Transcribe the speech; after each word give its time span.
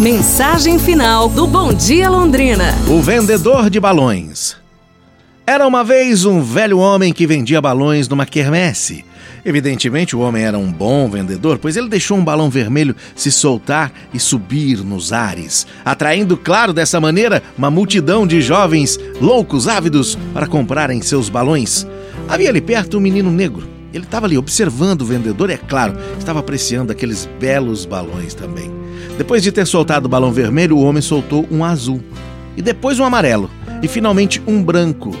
Mensagem 0.00 0.78
final 0.78 1.28
do 1.28 1.46
Bom 1.46 1.74
Dia 1.74 2.08
Londrina. 2.08 2.74
O 2.88 3.02
vendedor 3.02 3.68
de 3.68 3.78
balões. 3.78 4.56
Era 5.46 5.66
uma 5.66 5.84
vez 5.84 6.24
um 6.24 6.40
velho 6.40 6.78
homem 6.78 7.12
que 7.12 7.26
vendia 7.26 7.60
balões 7.60 8.08
numa 8.08 8.24
quermesse. 8.24 9.04
Evidentemente, 9.44 10.16
o 10.16 10.20
homem 10.20 10.42
era 10.42 10.58
um 10.58 10.72
bom 10.72 11.06
vendedor, 11.10 11.58
pois 11.58 11.76
ele 11.76 11.90
deixou 11.90 12.16
um 12.16 12.24
balão 12.24 12.48
vermelho 12.48 12.96
se 13.14 13.30
soltar 13.30 13.92
e 14.14 14.18
subir 14.18 14.78
nos 14.78 15.12
ares, 15.12 15.66
atraindo, 15.84 16.34
claro, 16.34 16.72
dessa 16.72 16.98
maneira, 16.98 17.42
uma 17.58 17.70
multidão 17.70 18.26
de 18.26 18.40
jovens 18.40 18.98
loucos, 19.20 19.68
ávidos 19.68 20.16
para 20.32 20.46
comprarem 20.46 21.02
seus 21.02 21.28
balões. 21.28 21.86
Havia 22.26 22.48
ali 22.48 22.62
perto 22.62 22.96
um 22.96 23.00
menino 23.00 23.30
negro. 23.30 23.79
Ele 23.92 24.04
estava 24.04 24.26
ali 24.26 24.38
observando 24.38 25.02
o 25.02 25.06
vendedor 25.06 25.50
é 25.50 25.56
claro, 25.56 25.96
estava 26.18 26.40
apreciando 26.40 26.92
aqueles 26.92 27.28
belos 27.38 27.84
balões 27.84 28.34
também. 28.34 28.70
Depois 29.18 29.42
de 29.42 29.52
ter 29.52 29.66
soltado 29.66 30.06
o 30.06 30.08
balão 30.08 30.32
vermelho, 30.32 30.76
o 30.76 30.82
homem 30.82 31.02
soltou 31.02 31.46
um 31.50 31.64
azul, 31.64 32.00
e 32.56 32.62
depois 32.62 32.98
um 32.98 33.04
amarelo, 33.04 33.50
e 33.82 33.88
finalmente 33.88 34.40
um 34.46 34.62
branco. 34.62 35.14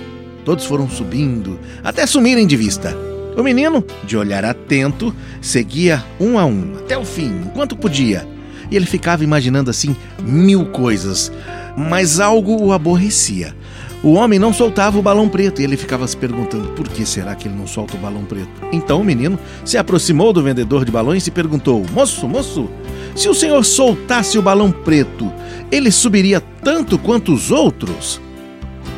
Todos 0.44 0.64
foram 0.64 0.88
subindo, 0.88 1.58
até 1.82 2.06
sumirem 2.06 2.46
de 2.46 2.56
vista. 2.56 2.96
O 3.36 3.42
menino, 3.42 3.84
de 4.04 4.16
olhar 4.16 4.44
atento, 4.44 5.14
seguia 5.40 6.04
um 6.18 6.38
a 6.38 6.44
um, 6.44 6.74
até 6.78 6.96
o 6.96 7.04
fim, 7.04 7.42
enquanto 7.46 7.76
podia. 7.76 8.26
E 8.70 8.76
ele 8.76 8.86
ficava 8.86 9.24
imaginando 9.24 9.70
assim 9.70 9.96
mil 10.22 10.66
coisas, 10.66 11.32
mas 11.76 12.20
algo 12.20 12.62
o 12.62 12.72
aborrecia. 12.72 13.54
O 14.02 14.14
homem 14.14 14.38
não 14.38 14.52
soltava 14.52 14.98
o 14.98 15.02
balão 15.02 15.28
preto 15.28 15.60
e 15.60 15.64
ele 15.64 15.76
ficava 15.76 16.06
se 16.06 16.16
perguntando 16.16 16.68
por 16.68 16.88
que 16.88 17.04
será 17.04 17.34
que 17.34 17.46
ele 17.46 17.54
não 17.54 17.66
solta 17.66 17.96
o 17.96 18.00
balão 18.00 18.24
preto. 18.24 18.48
Então 18.72 19.00
o 19.00 19.04
menino 19.04 19.38
se 19.62 19.76
aproximou 19.76 20.32
do 20.32 20.42
vendedor 20.42 20.86
de 20.86 20.90
balões 20.90 21.26
e 21.26 21.30
perguntou: 21.30 21.84
Moço, 21.92 22.26
moço, 22.26 22.70
se 23.14 23.28
o 23.28 23.34
senhor 23.34 23.62
soltasse 23.62 24.38
o 24.38 24.42
balão 24.42 24.72
preto, 24.72 25.30
ele 25.70 25.90
subiria 25.90 26.40
tanto 26.40 26.98
quanto 26.98 27.34
os 27.34 27.50
outros? 27.50 28.18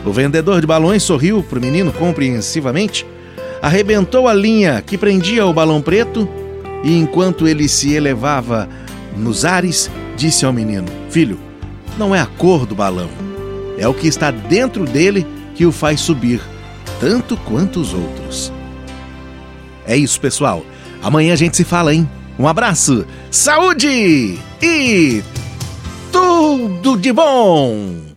O 0.04 0.12
vendedor 0.12 0.60
de 0.60 0.66
balões 0.68 1.02
sorriu 1.02 1.42
para 1.42 1.58
o 1.58 1.62
menino 1.62 1.92
compreensivamente, 1.92 3.04
arrebentou 3.60 4.28
a 4.28 4.34
linha 4.34 4.82
que 4.82 4.96
prendia 4.96 5.44
o 5.46 5.52
balão 5.52 5.82
preto 5.82 6.28
e, 6.84 6.96
enquanto 6.96 7.48
ele 7.48 7.68
se 7.68 7.92
elevava 7.92 8.68
nos 9.16 9.44
ares, 9.44 9.90
disse 10.16 10.44
ao 10.44 10.52
menino: 10.52 10.86
Filho, 11.10 11.38
não 11.98 12.14
é 12.14 12.20
a 12.20 12.26
cor 12.26 12.66
do 12.66 12.74
balão, 12.74 13.10
é 13.78 13.86
o 13.86 13.94
que 13.94 14.06
está 14.06 14.30
dentro 14.30 14.84
dele 14.84 15.26
que 15.54 15.66
o 15.66 15.72
faz 15.72 16.00
subir, 16.00 16.40
tanto 17.00 17.36
quanto 17.36 17.80
os 17.80 17.92
outros. 17.92 18.52
É 19.86 19.96
isso, 19.96 20.20
pessoal. 20.20 20.64
Amanhã 21.02 21.32
a 21.32 21.36
gente 21.36 21.56
se 21.56 21.64
fala, 21.64 21.92
hein? 21.92 22.08
Um 22.38 22.46
abraço, 22.46 23.04
saúde 23.30 24.38
e 24.62 25.22
tudo 26.10 26.96
de 26.96 27.12
bom! 27.12 28.11